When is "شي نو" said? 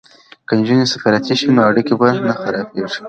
1.39-1.61